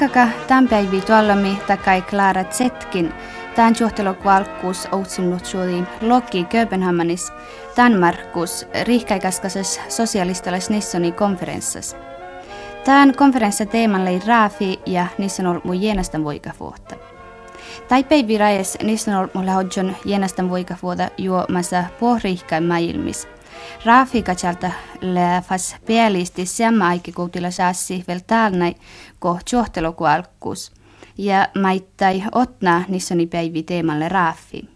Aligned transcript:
Parkaka 0.00 0.28
tämän 0.46 0.68
päivi 0.68 1.00
tuollami 1.00 1.58
takai 1.66 2.02
Klara 2.02 2.44
Zetkin. 2.44 3.14
Tämän 3.54 3.74
juhtelukualkkuus 3.80 4.88
outsimlut 4.92 5.44
suoli 5.44 5.84
Loki 6.00 6.44
Kööpenhamanis, 6.44 7.32
Danmarkus, 7.76 8.66
riihkäikaskases 8.84 9.80
sosialistalais 9.88 10.70
Nissoni 10.70 11.12
konferenssas. 11.12 11.96
Tämän 12.84 13.16
konferenssin 13.16 13.68
teemalle 13.68 14.10
ei 14.10 14.20
raafi 14.26 14.80
ja 14.86 15.06
niissä 15.18 15.42
on 15.42 15.46
ollut 15.46 15.64
mun 15.64 15.82
jenastan 15.82 16.24
vuotta. 16.60 16.96
Taipei 17.88 18.26
viraes 18.26 18.78
niissä 18.82 19.10
on 19.10 19.18
ollut 19.18 19.34
mulle 19.34 19.50
hodjon 19.50 19.96
jenastan 20.04 20.50
vuoda 20.82 21.08
juomassa 21.18 21.84
pohrihkai 22.00 22.60
maailmis. 22.60 23.28
Raafi 23.84 24.22
katsalta 24.22 24.70
läfas 25.00 25.76
pealisti 25.86 26.46
samma 26.46 26.88
aiki 26.88 27.12
kuutilla 27.12 27.50
saassi 27.50 28.04
vel 28.08 28.20
taalnai 28.26 28.74
ko 29.18 29.38
alkuus. 30.06 30.72
Ja 31.18 31.48
maittai 31.58 32.22
otna 32.32 32.84
nissoni 32.88 33.26
päivi 33.26 33.62
teemalle 33.62 34.08
raafi. 34.08 34.68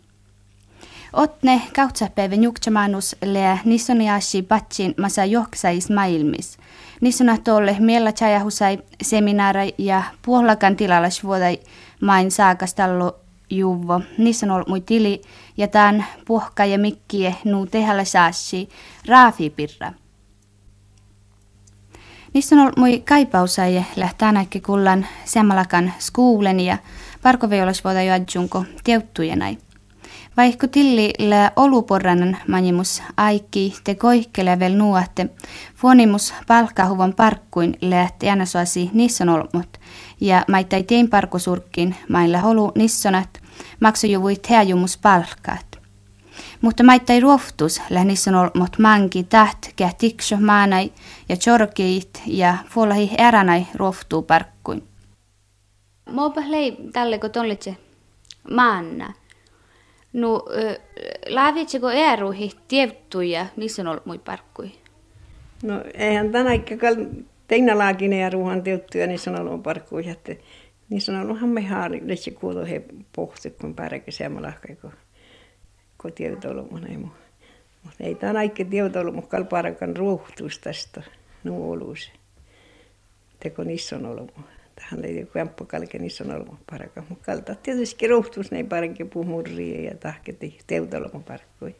Otne 1.12 1.62
kautsapäivän 1.76 2.42
jukchamanus 2.42 3.16
le 3.24 3.58
nissoni 3.64 4.10
aasi 4.10 4.42
patsin 4.42 4.94
masa 4.96 5.24
johksais 5.24 5.90
maailmis. 5.90 6.58
Nissona 7.00 7.38
tolle 7.38 7.76
miellä 7.78 8.12
chajahusai 8.12 8.78
seminaari 9.02 9.74
ja 9.78 10.02
puolakan 10.22 10.76
tilalla 10.76 11.08
vuodai 11.24 11.58
main 12.00 12.30
saakastallu 12.30 13.12
juvo. 13.50 14.00
Niissä 14.18 14.46
on 14.46 14.50
ollut 14.50 14.68
mui 14.68 14.80
tili 14.80 15.22
ja 15.56 15.68
tämän 15.68 16.06
puhka 16.26 16.64
ja 16.64 16.78
mikkie 16.78 17.34
nuu 17.44 17.66
tehällä 17.66 18.04
saassi 18.04 18.68
raafipirra. 19.08 19.92
Niissä 22.34 22.56
on 22.56 22.62
ollut 22.62 22.76
mui 22.76 23.02
kaipausaje 23.08 23.86
lähtää 23.96 24.32
näkki 24.32 24.60
kullan 24.60 25.06
semmalakan 25.24 25.92
skuulen 25.98 26.60
ja 26.60 26.78
parkoveulas 27.22 27.84
voida 27.84 28.02
jo 28.02 28.14
adjunko 28.14 28.64
teuttujenai. 28.84 29.58
Vaikka 30.36 30.68
tilli 30.68 31.12
lä 31.18 31.52
oluporranan 31.56 32.36
manimus 32.48 33.02
aikki 33.16 33.74
te 33.84 33.94
koikkele 33.94 34.58
vel 34.58 34.74
nuotte, 34.74 35.26
fuonimus 35.74 36.34
palkkahuvan 36.46 37.14
parkkuin 37.14 37.78
lähti 37.80 38.28
äänesoasi 38.28 38.90
niissä 38.92 39.24
on 39.24 39.28
ollut, 39.28 39.80
ja 40.20 40.44
maittai 40.48 40.82
tein 40.82 41.10
parkosurkkin 41.10 41.96
mailla 42.08 42.38
holu 42.38 42.72
nissonat, 42.74 43.39
maksujuvuit 43.80 44.50
heajumus 44.50 44.98
palkkaat. 44.98 45.80
Mutta 46.60 46.82
maittai 46.82 47.20
ruoftus 47.20 47.82
lähnissä 47.90 48.30
on 48.30 48.34
ollut 48.34 48.78
manki 48.78 49.22
täht 49.22 49.58
kähtikso 49.76 50.36
maanai 50.36 50.92
ja 51.28 51.36
chorkeit 51.36 52.22
ja 52.26 52.54
fuolahi 52.68 53.10
eränai 53.18 53.66
ruoftuu 53.74 54.22
parkkuin. 54.22 54.82
Moopa 56.10 56.40
lei 56.46 56.76
tälle 56.92 57.18
kun 57.18 57.30
tollitse 57.30 57.76
maanna. 58.50 59.12
No, 60.12 60.44
laavitseko 61.28 61.90
eruhi 61.90 62.50
tiettyjä, 62.68 63.46
niissä 63.56 63.82
on 63.82 63.88
ollut 63.88 64.06
mui 64.06 64.18
parkkui? 64.18 64.72
No, 65.62 65.74
eihän 65.94 66.32
tänä 66.32 66.52
ikään 66.52 67.26
teina 67.48 67.78
laakine 67.78 68.18
ja 68.18 68.30
ruuhan 68.30 68.62
tiettyjä, 68.62 69.06
niissä 69.06 69.30
on 69.30 69.40
ollut 69.40 69.62
parkkuja. 69.62 70.12
Että 70.12 70.34
niissä 70.90 71.12
on 71.12 71.20
ollut 71.20 71.40
hamme 71.40 71.66
haari, 71.66 72.00
lesi 72.04 72.30
kuulo 72.30 72.64
he 72.64 72.82
pohti, 73.16 73.50
kun 73.50 73.74
pärkä 73.74 74.10
semmalahkai, 74.10 74.76
kun, 74.76 74.92
kun 76.02 76.12
tietolu 76.12 76.68
mun 76.70 76.86
ei 76.86 76.96
muu. 76.96 77.12
Mutta 77.84 78.04
ei 78.04 78.14
tämä 78.14 78.38
aikki 78.38 78.64
tietolu, 78.64 79.12
mutta 79.12 79.30
kalparakan 79.30 79.96
ruuhtuus 79.96 80.58
tästä 80.58 81.02
nuoluus. 81.44 82.10
Teko 83.40 83.64
niissä 83.64 83.96
on 83.96 84.06
ollut 84.06 84.36
muu 84.36 84.46
hän 84.80 85.00
oli 85.00 85.26
kämppu 85.32 85.64
kalkeni 85.64 86.10
sanolma 86.10 86.58
paraka. 86.70 87.02
Mutta 87.08 87.24
kalta 87.24 87.54
tietysti 87.54 88.06
ruhtus 88.06 88.50
ne 88.50 88.64
parake 88.64 89.04
puhmurria 89.04 89.90
ja 89.90 89.96
tahketi 89.96 90.58
teutolma 90.66 91.20
parkkoi. 91.28 91.74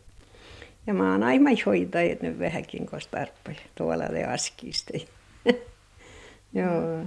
Ja 0.87 0.95
mä 0.95 1.13
oon 1.13 1.23
aina 1.23 1.51
hoitaa, 1.67 2.01
että 2.01 2.27
nyt 2.27 2.39
vähänkin 2.39 2.87
koska 2.87 3.17
tarpeen. 3.17 3.57
Tuolla 3.75 4.05
ne 4.05 4.25
askista. 4.25 4.93
Joo. 6.53 7.05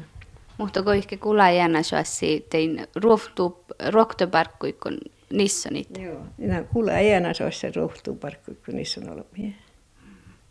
Mutta 0.57 0.83
kun 0.83 0.95
ehkä 0.95 1.17
kuulla 1.17 1.51
jännä 1.51 1.83
suossi, 1.83 2.45
tein 2.49 2.87
ruhtuu 2.95 3.65
roktoparkkui, 3.89 4.73
kun 4.73 4.97
niissä 5.33 5.69
niitä. 5.71 6.01
Joo, 6.01 6.21
minä 6.37 6.63
kuulla 6.63 6.91
jännä 6.91 7.33
suossi 7.33 7.71
ruhtuparkkui, 7.71 8.55
kun 8.65 8.75
niissä 8.75 9.01
on 9.01 9.09
ollut 9.09 9.27
mie. 9.37 9.53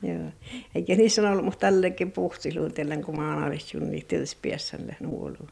Joo. 0.03 0.31
Eikä 0.75 0.95
niissä 0.95 1.23
on 1.23 1.29
ollut, 1.29 1.45
mutta 1.45 1.61
tällekin 1.61 2.13
puhtiluutellen, 2.13 3.05
kun 3.05 3.17
mä 3.17 3.35
oon 3.35 3.45
ollut 3.45 3.91
niin 3.91 4.07
tietysti 4.07 4.39
piessälle 4.43 4.97
nuolu. 5.01 5.49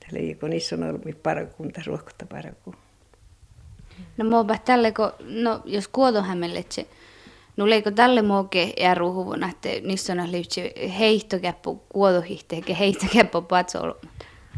Tällä 0.00 0.34
kun 0.40 0.50
niissä 0.50 0.76
on 0.76 0.82
ollut 0.82 1.22
parakunta, 1.22 1.80
ruokkotta 1.86 2.26
paraku. 2.26 2.74
No 4.16 4.24
mua 4.24 4.58
tälle, 4.64 4.92
kun, 4.92 5.12
no 5.20 5.62
jos 5.64 5.88
kuotohämmelletse, 5.88 6.86
Nulle 7.56 7.82
kun 7.82 7.94
tälle 7.94 8.22
muoke 8.22 8.72
ja 8.80 8.94
ruhuvun, 8.94 9.44
että 9.44 9.68
niissä 9.84 10.12
on 10.12 10.32
liitsi 10.32 10.72
heittokeppu 10.98 11.82
kuodohihte, 11.88 12.56
eikä 12.56 12.74
heittokeppu 12.74 13.42
patso 13.42 13.98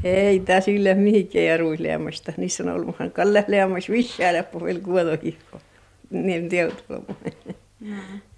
Ei, 0.04 0.40
tää 0.40 0.60
sille 0.60 0.94
mihinkään 0.94 1.44
ja 1.44 1.56
ruisleamasta. 1.56 2.32
Niissä 2.36 2.62
on 2.62 2.68
ollut 2.68 2.86
muhan 2.86 3.10
kalle 3.10 3.44
leamas 3.48 3.90
vissäällä 3.90 4.42
puhuil 4.42 4.80
kuodohihko. 4.80 5.60
Niin 6.10 6.48
teot 6.48 6.84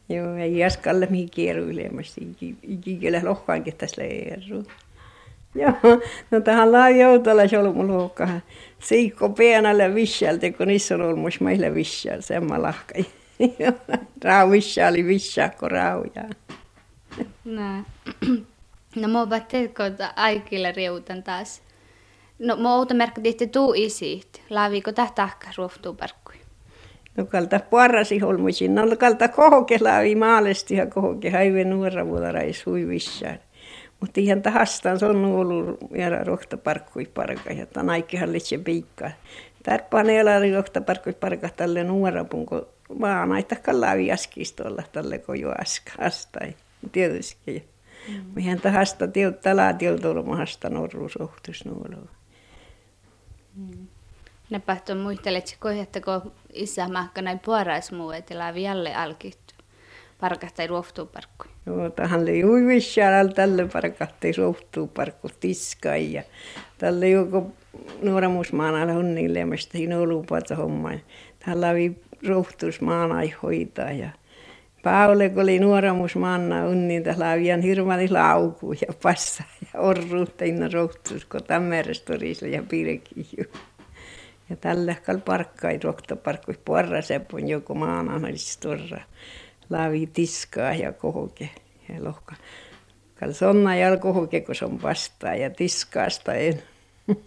Joo, 0.09 0.37
ei 0.37 0.59
jaskalle 0.59 1.07
mihinkään 1.11 1.47
ja 1.47 1.55
ruisleamasta. 1.55 2.21
Ikikelä 2.63 3.21
lohkaankin 3.25 3.77
tässä 3.77 4.03
leijärruu. 4.03 4.65
Joo, 5.55 6.01
no 6.31 6.41
tähän 6.41 6.73
laajoutalla 6.73 7.49
se 7.49 7.59
ollut 7.59 7.77
mun 7.77 7.87
luokkahan. 7.87 8.43
Siikko 8.79 9.29
pienelle 9.29 9.95
vissältä, 9.95 10.51
kun 10.51 10.69
niissä 10.69 10.95
on 10.95 11.03
ollut 11.03 11.19
musta 11.19 11.45
meille 11.45 11.75
vissältä, 11.75 12.23
sen 12.23 12.45
mä 12.45 12.63
lahkain. 12.63 13.07
Rau 14.25 14.51
vissääli 14.51 15.07
vissääkko 15.07 15.69
rauja. 15.69 16.25
No, 17.45 17.85
no 19.01 19.09
mä 19.09 19.19
oon 19.19 19.29
teekö 19.49 19.93
aikille 20.17 20.73
riutan 20.73 21.23
taas. 21.23 21.63
No 22.39 22.57
mä 22.57 22.75
oon 22.75 22.87
merkki 22.95 23.47
tuu 23.53 23.75
isiit. 23.77 24.43
Laaviko 24.51 24.93
tähtahka 24.93 25.49
ruoftuu 25.57 25.95
parkkui. 25.95 26.35
No 27.17 27.25
kalta 27.25 27.61
parrasi 27.71 28.19
holmuisin, 28.19 28.75
no 28.75 28.97
kalta 28.99 29.29
kohoke 29.29 29.79
laavi 29.81 30.15
maalesti 30.15 30.75
ja 30.75 30.87
kohoke 30.87 31.31
haive 31.31 31.65
nuora 31.65 32.07
vuodarai 32.07 32.53
sui 32.53 32.89
vissään. 32.89 33.39
Mutta 34.01 34.21
ihan 34.21 34.43
tahastaan 34.43 34.99
se 34.99 35.07
on 35.07 35.25
ollut 35.25 35.79
vielä 35.93 36.25
rohta 36.25 36.57
parkkui 36.57 37.07
parka 37.15 37.53
ja 37.53 37.67
tämän 37.67 37.91
aikkihan 37.91 38.33
litse 38.33 38.59
piikkaa. 38.59 39.11
Tärppaan 39.63 40.11
ei 40.11 40.21
ole 40.21 40.53
rohta 40.53 40.81
parkkui 40.81 41.13
parka 41.13 41.49
tälle 41.57 41.85
nuora 41.85 42.25
punko 42.25 42.69
vaan 43.01 43.33
aita 43.33 43.57
laavi 43.73 44.13
askistolla 44.13 44.83
tälle 44.93 45.19
kun 45.19 45.41
jo 45.41 45.53
askasta. 45.61 46.41
Tietysti. 46.93 47.69
Mm. 48.09 48.25
Mihän 48.35 48.61
tahasta 48.61 49.09
tiut 49.09 49.41
talaa 49.41 49.73
tiutulmahasta 49.73 50.71
norruusohtus 50.71 51.65
nuoloa. 51.65 52.09
Mm. 53.55 53.87
Näpähtö 54.51 54.95
muistelet 54.95 55.47
se 55.47 55.57
että 55.83 56.01
kun 56.01 56.33
isä 56.53 56.89
mahka 56.89 57.23
näin 57.23 57.39
puorais 57.39 57.93
muu, 57.93 58.11
että 58.11 58.39
lää 58.39 58.55
vielä 58.55 59.03
alkittu. 59.03 59.55
Parkahtai 60.21 60.67
ruoftuu 60.67 61.07
parkku. 61.07 61.45
Joo, 61.67 61.91
tähän 61.91 62.21
oli 62.21 62.45
uivissaan 62.45 63.35
tälle 63.35 63.69
parkahtai 63.73 64.33
ruoftuu 64.39 64.87
parkku 64.87 65.29
tiskai 65.41 66.13
ja 66.13 66.23
tälle 66.79 67.09
joko 67.09 67.53
nuoremusmaana 68.03 68.99
on 68.99 69.15
niin 69.15 69.35
lemmestä 69.35 69.73
siinä 69.73 69.99
olupaata 69.99 70.57
homma. 70.57 70.91
Tällä 71.47 71.73
oli 72.23 72.29
ruoftuusmaana 72.29 73.15
hoitaa 73.43 73.91
ja 73.91 74.11
Paule, 74.87 75.29
kun 75.29 75.43
oli 75.43 75.59
nuoremusmaana 75.59 76.65
on 76.65 76.89
niin 76.89 77.03
tällä 77.03 77.35
ihan 77.35 77.61
hirveän 77.61 78.13
lauku 78.13 78.73
ja 78.73 78.95
passa 79.03 79.45
ja 79.61 79.81
orruutta 79.81 80.45
inna 80.45 80.69
ruoftuus, 80.73 81.25
kun 81.25 81.43
tämmerestä 81.43 82.15
ja 82.51 82.63
pirki. 82.63 83.29
Ja 84.51 84.57
tällä 84.57 84.95
kal 85.07 85.19
parkkai 85.19 85.79
rokta 85.85 86.17
parkkui 86.17 86.55
porra 86.65 87.03
sepun 87.03 87.49
joku 87.49 87.75
maana 87.75 88.29
olisi 88.29 88.61
torra. 88.61 89.01
Laavi 89.71 90.07
tiskaa 90.07 90.75
ja 90.75 90.93
kohoke 90.93 91.51
ja 91.89 92.05
lohka. 92.05 92.35
Kal 93.21 93.33
sonna 93.33 93.77
ja 93.77 93.97
kohoke, 93.97 94.41
kun 94.41 94.55
on 94.63 94.83
vastaa 94.83 95.35
ja 95.35 95.51
tiskaasta 95.51 96.35
en. 96.35 96.63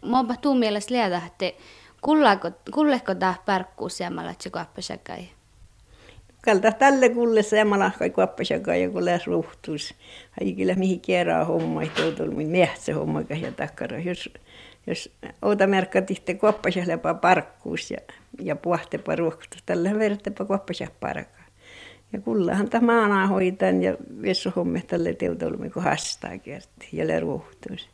Mua 0.02 0.36
tuu 0.42 0.56
mielestä 0.56 0.94
liedä, 0.94 1.22
että 1.28 1.62
kulleko, 2.02 2.52
kulleko 2.74 3.16
tämä 3.16 3.36
parkkuu 3.46 3.90
siemalla, 3.90 4.32
että 4.32 4.44
se 4.44 4.50
kuappasakai? 4.50 5.30
Kalta 6.42 6.72
tälle 6.72 7.10
kulle 7.10 7.44
siemalla, 7.44 7.92
kai 8.00 8.10
kuappasakai 8.10 8.82
ja 8.82 8.90
kun 8.90 9.06
läs 9.06 9.28
ruhtuus. 9.28 9.94
Ai 10.42 10.54
kyllä 10.54 10.76
mihin 10.76 11.02
kierää 11.02 11.46
homma, 11.46 11.84
että 11.84 12.02
on 12.02 12.16
tullut 12.16 12.48
miehtsä 12.48 12.96
homma 12.96 13.22
ja 13.22 13.52
takkara. 13.52 14.00
Jos 14.00 14.30
jos 14.88 15.12
outa 15.42 15.68
merkkatitte 15.68 16.34
kuoppasja 16.34 16.88
lepa 16.88 17.14
parkkuus 17.14 17.92
ja, 17.92 17.98
ja 18.40 18.56
puhtepa 18.56 19.16
ruokkusta, 19.16 19.58
tällä 19.66 20.00
vertepa 20.00 20.46
kuoppasja 20.46 20.88
parkaa. 21.00 21.46
Ja 22.14 22.22
kullahan 22.22 22.70
tämä 22.70 22.86
maanaa 22.86 23.28
hoitan 23.28 23.84
ja 23.84 23.98
vessu 24.22 24.52
homme 24.56 24.84
tälle 24.88 25.14
teutolumi, 25.14 25.70
kun 25.70 25.84
hastaa 25.84 26.38
kerti 26.38 26.90
ja 26.94 27.08
le 27.08 27.20
ruohtuus. 27.20 27.90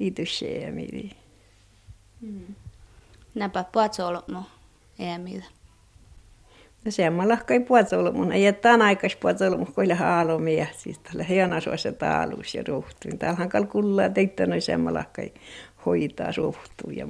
ityssä 0.00 0.46
ja 0.46 0.72
midi. 0.72 1.10
Mm. 2.20 2.54
Näpä 3.34 3.64
puhatsolmu 3.72 4.42
ei 4.98 5.18
mitä. 5.18 5.44
No 6.84 6.90
se 6.90 7.08
on 7.08 7.28
lahkai 7.28 7.60
puhatsolmu. 7.60 8.30
Ei 8.30 8.52
tämän 8.52 8.82
aikais 8.82 9.16
puhatsolmu, 9.16 9.66
kun 9.66 9.84
ei 9.84 9.96
haalomia. 9.96 10.66
Siis 10.76 10.98
tällä 10.98 11.24
hiena 11.24 11.60
suossa 11.60 11.92
taalus 11.92 12.54
ja 12.54 12.64
rohtuin. 12.68 13.18
Täällähän 13.18 13.48
kalkullaa 13.48 14.08
teitä 14.08 14.46
noin 14.46 14.62
semmalahkai 14.62 15.32
hoitaa 15.86 16.30
rohtuun 16.36 16.96
ja 16.96 17.06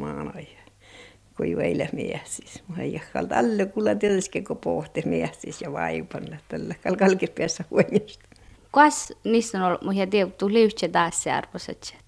kun 1.36 1.46
ei 1.46 1.54
ole 1.54 1.88
mies 1.92 2.36
siis. 2.36 2.62
Mä 2.68 2.82
ei 2.82 3.00
ole 3.14 3.28
alle 3.34 3.66
kuulla 3.66 3.94
tietysti, 3.94 4.42
kun 4.42 4.56
pohti 4.56 5.02
mies 5.06 5.40
siis 5.40 5.62
ja 5.62 5.72
vaipanna 5.72 6.36
tällä 6.48 6.74
kalkalkipiässä 6.82 7.64
huoneesta. 7.70 8.24
Kas 8.70 9.12
niissä 9.24 9.58
on 9.58 9.64
ollut 9.64 9.82
muihin 9.82 10.10
tiuttu 10.10 10.48
liuhtse 10.52 10.88
tässä 10.88 11.36
arvoiset. 11.36 12.03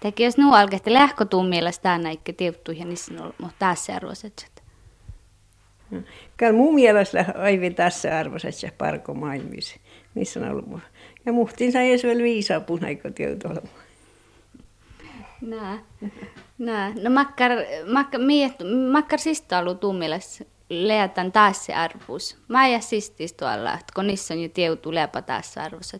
Teki 0.00 0.24
jos 0.24 0.38
nuu 0.38 0.54
alkehti 0.54 0.92
lähkotuun 0.92 1.48
mielestä 1.48 1.82
tänä 1.82 2.10
eikä 2.10 2.32
tiuttu 2.32 2.72
ja 2.72 2.84
niissä 2.84 3.12
on 3.42 3.50
tässä 3.58 3.94
arvoiset. 3.94 4.56
Kyllä 6.36 6.52
mun 6.52 6.74
mielestä 6.74 7.34
aivan 7.38 7.74
tässä 7.74 8.18
arvoiset 8.18 8.62
ja 8.62 8.70
parko 8.78 9.14
maailmissa. 9.14 9.76
Niissä 10.14 10.40
on 10.40 10.50
ollut. 10.50 10.80
Ja 11.26 11.32
muhtin 11.32 11.72
sai 11.72 11.90
edes 11.90 12.04
vielä 12.04 12.22
viisaa 12.22 12.60
punaiko 12.60 13.10
tiutu 13.10 13.48
olemaan. 13.48 13.86
Nää. 15.40 15.78
Nää. 16.58 16.92
No 17.02 17.10
makkar, 17.10 17.50
makkar, 17.92 18.20
miet, 18.20 18.52
makkar 18.92 19.18
sista 19.18 19.58
ollut 19.58 19.80
tuumilas 19.80 20.42
leätän 20.70 21.32
taas 21.32 21.66
se 21.66 21.74
arvus. 21.74 22.38
Mä 22.48 22.68
ja 22.68 22.80
sistis 22.80 23.32
tuolla, 23.32 23.74
että 23.74 23.92
kun 23.94 24.06
niissä 24.06 24.34
on 24.34 24.42
jo 24.42 24.48
tieutu 24.48 24.94
lepa 24.94 25.22
taas 25.22 25.54
se 25.54 25.60
arvus. 25.60 25.96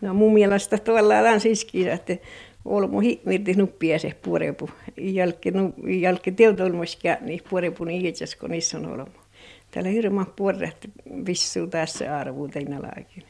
No 0.00 0.14
mun 0.14 0.32
mielestä 0.32 0.78
tuolla 0.78 1.14
on 1.18 1.40
siskiä, 1.40 1.94
että 1.94 2.16
olmu 2.64 3.00
himmirti 3.00 3.54
nuppia 3.54 3.98
se 3.98 4.14
puorepu. 4.22 4.70
Jälkeen 5.00 5.74
jälkeen 6.00 6.36
tieutu 6.36 6.62
olmuskia, 6.62 7.16
niin 7.20 7.40
puorepu 7.50 7.84
niin 7.84 8.06
itse 8.06 8.24
kun 8.40 8.50
niissä 8.50 8.78
on 8.78 8.86
olmu. 8.86 9.20
Täällä 9.70 9.90
hirma 9.90 10.24
puoret 10.36 10.90
vissuu 11.26 11.66
tässä 11.66 12.18
arvuuteina 12.18 12.82
laakin 12.82 13.24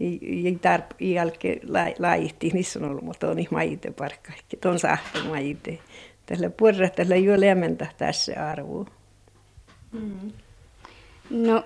ei 0.00 0.58
tarp 0.62 0.90
jälkeen 1.00 1.60
laihti, 1.98 2.50
niissä 2.50 2.78
on 2.78 2.84
ollut, 2.84 3.04
mutta 3.04 3.30
on 3.30 3.36
niin 3.36 3.48
maite 3.50 3.90
parkka. 3.90 4.32
Tuon 4.60 4.78
sahto 4.78 5.24
maite. 5.28 5.78
Tällä 6.26 6.50
puolella 6.50 6.88
tällä 6.88 7.14
ole 7.14 7.46
lämmentä 7.48 7.86
tässä 7.96 8.50
arvoa. 8.50 8.86
Mm. 9.92 10.32
No, 11.30 11.64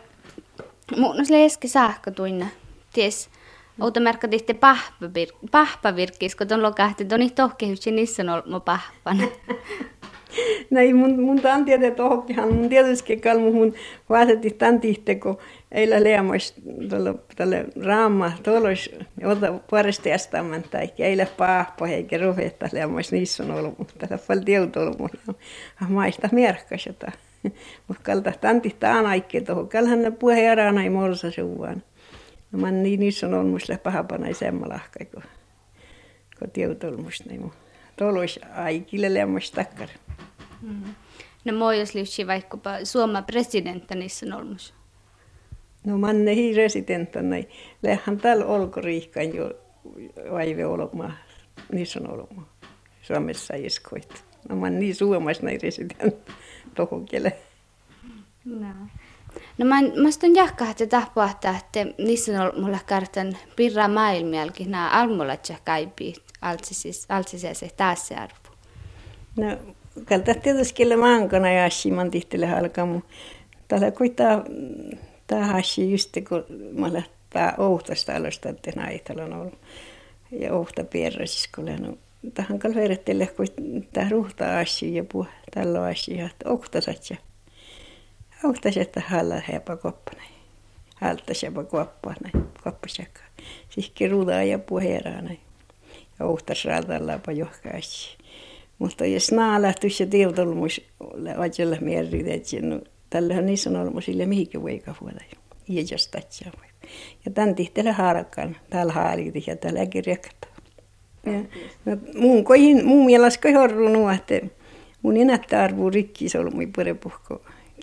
mun 0.97 1.21
on 1.21 1.27
leski 1.31 1.69
sähkö 1.69 2.11
tuinna. 2.11 2.47
Ties, 2.93 3.31
Outa 3.81 4.01
merkatihti 4.01 4.59
pahpavirkkis, 5.51 6.37
kun 6.37 6.49
tuon 6.49 6.63
lokahti, 6.63 7.05
tuon 7.05 7.31
tohkehyksi, 7.31 7.91
niissä 7.91 8.23
on 8.23 8.29
ollut 8.29 8.65
pahpana. 8.65 9.25
Näin 10.71 10.97
mun, 10.97 11.21
mun 11.23 11.41
tantiede 11.41 11.91
tohkihan, 11.91 12.55
mun 12.55 12.69
tietysti 12.69 13.17
kalmu 13.17 13.53
mun 13.53 13.75
vaatetti 14.09 14.51
tantihte, 14.51 15.15
kun 15.15 15.39
eillä 15.73 16.05
leamos 16.05 16.55
tälle, 17.37 17.65
raama, 17.85 18.33
tuolla 18.43 18.69
ota 19.25 19.53
puolesta 19.71 20.09
jästämään, 20.09 20.63
tai 20.71 20.91
eillä 20.99 21.27
paahpo, 21.37 21.87
eikä 21.87 22.19
rohetta 22.19 22.69
leamos 22.73 23.13
niissä 23.13 23.43
on 23.43 23.51
ollut, 23.51 23.79
mutta 23.79 23.95
tässä 23.99 24.27
paljon 24.29 24.45
tieutu 24.45 24.81
ollut, 24.81 24.99
mutta 24.99 25.35
maista 25.89 26.29
merkkas 26.33 26.87
jota. 26.87 27.13
Mutta 27.89 28.03
kalta 28.03 28.33
tantihta 28.41 28.95
aina 28.95 29.09
aikkeen 29.09 29.45
tuohon, 29.45 29.69
kalhan 29.69 30.03
ne 30.03 30.11
puheen 30.11 30.79
ei 30.79 30.91
morsa 30.91 31.31
suvaan. 31.31 31.83
No 32.53 32.59
mä 32.59 32.71
niin 32.71 33.01
niissä 33.01 33.27
on 33.27 33.35
ollut 33.35 33.51
musta 33.51 33.79
pahapana 33.83 34.35
semmalahka, 34.35 35.05
kun, 35.05 35.23
kun 36.39 36.51
tieutu 36.51 36.87
ollut 36.87 37.05
musta 37.05 37.25
niin 37.29 37.53
Tuolla 37.97 38.21
olisi 38.21 38.41
aikille 38.55 39.15
leamos 39.15 39.51
takkar. 39.51 39.89
Mm. 40.63 40.95
No 41.45 41.53
moi, 41.53 41.79
jos 41.79 42.19
vaikkapa 42.27 42.71
Suomen 42.85 43.25
presidentti 43.25 43.95
niissä 43.95 44.27
on 44.27 44.33
ollut. 44.33 44.75
No 45.85 45.99
manne 45.99 46.35
hi 46.35 46.55
residenttana, 46.55 47.37
lähän 47.83 48.19
täällä 48.19 48.45
olkoriihkan 48.47 49.35
jo 49.35 49.53
vaive 50.33 50.67
olemaan, 50.67 51.15
niissä 51.73 52.01
on 52.01 52.11
olemaan. 52.11 52.47
Suomessa 53.03 53.55
iskoit. 53.55 54.25
No 54.49 54.57
man 54.57 54.79
niin 54.79 54.95
Suomessa 54.95 55.43
näin 55.43 55.61
resident 55.63 56.17
tohon 56.75 57.05
kiele. 57.05 57.33
No. 58.45 58.67
No 59.59 59.67
mä, 59.67 59.77
mä 60.03 60.11
sitten 60.11 60.35
jahkaa, 60.35 60.71
että 60.71 60.87
tahpoahtaa, 60.87 61.57
että 61.59 61.87
niissä 61.99 62.43
on 62.43 62.63
mulle 62.63 62.81
kartan 62.89 63.37
pirra 63.57 63.89
maailmialkin 63.89 64.71
nämä 64.71 64.91
almulat 64.91 65.49
ja 65.49 65.57
kaipi 65.65 66.15
altsisese 67.09 67.69
taas 67.77 68.09
se 68.09 68.15
arvo. 68.15 68.35
No, 69.37 69.57
kalta 70.05 70.35
tietysti 70.35 70.97
maankana 70.97 71.53
ja 71.53 71.69
man 71.95 72.11
tihtele 72.11 72.47
halkaa, 72.47 72.87
mutta 72.87 73.09
täällä 73.69 73.91
kuitenkin 73.91 74.99
Tahasi 75.29 75.91
just 75.91 76.17
kun 76.29 76.45
mä 76.73 76.93
lähtää 76.93 77.55
Ouhtasta 77.59 78.17
alusta, 78.17 78.49
että 78.49 78.71
näitä 78.77 79.13
on 79.13 79.33
ollut. 79.33 79.59
Ja 80.31 80.55
Ouhta 80.55 80.85
pierräsis, 80.85 81.49
kun 81.55 81.65
olen 81.65 81.99
tähän 82.35 82.59
kalverettele, 82.59 83.27
kun 83.27 83.47
tämä 83.93 84.09
ruhta 84.11 84.59
asia 84.59 84.97
ja 84.97 85.05
puh, 85.13 85.27
tällä 85.55 85.83
asia, 85.83 86.27
että 86.27 86.51
Ouhtasat 86.51 87.11
ja 87.11 87.17
Ouhtasat, 88.45 88.83
että 88.83 89.03
halla 89.07 89.41
hepa 89.53 89.77
koppana. 89.77 90.23
Haltas 90.95 91.43
ja 91.43 91.51
koppana, 91.51 92.31
koppasakka. 92.65 93.21
Sihki 93.71 94.09
ruudaa 94.09 94.43
ja 94.43 94.59
puheraa 94.59 95.23
Ja 96.19 96.27
Ouhtas 96.27 96.65
raadalla 96.65 97.21
johkaisi. 97.37 98.19
Mutta 98.79 99.07
jos 99.07 99.33
naa 99.33 99.63
lähtyisi 99.63 100.03
ja 100.03 100.07
tiedotolmus, 100.07 100.81
ajalla 101.39 101.77
mierit, 101.81 102.27
että 102.27 102.89
Tällähän 103.11 103.47
niissä 103.47 103.71
on 103.71 103.77
ollut 103.77 104.05
sille 104.05 104.27
mihinkin 104.27 104.63
voika 104.63 104.95
vuoda. 105.01 105.21
Ja 105.69 105.83
jos 105.91 106.09
tatsia 106.09 106.51
voi. 106.59 106.67
Ja 107.25 107.31
tämän 107.31 107.55
tihtele 107.55 107.93
haarakkaan. 107.93 108.57
Täällä 108.71 108.93
haalitin 108.93 109.45
ja 109.47 109.57
täällä 109.57 109.87
kirjakata. 109.87 110.49
Ja, 111.27 111.33
no, 111.85 111.97
mun, 112.15 112.45
kohin, 112.45 112.87
mun 112.87 113.07
mielestä 113.07 113.43
koi 113.43 113.53
horrunut, 113.53 114.13
että 114.13 114.41
mun 115.03 115.17
enättä 115.17 115.63
arvuu 115.63 115.91
rikki 115.91 116.29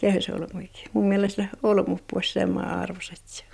solmui 0.06 0.22
purepuhko 0.22 0.30
kehys 0.30 0.30
olmuikin. 0.30 0.90
Mun 0.94 1.06
mielestä 1.06 1.48
olmu 1.64 1.98
puhuisi 2.08 2.34
samaa 2.34 2.80
arvosetsia. 2.80 3.46